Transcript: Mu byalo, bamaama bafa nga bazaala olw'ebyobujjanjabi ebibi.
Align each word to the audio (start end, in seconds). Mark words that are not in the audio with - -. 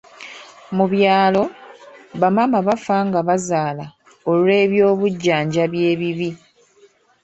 Mu 0.75 0.85
byalo, 0.93 1.43
bamaama 2.21 2.59
bafa 2.67 2.95
nga 3.07 3.19
bazaala 3.27 3.85
olw'ebyobujjanjabi 4.31 5.79
ebibi. 5.91 6.29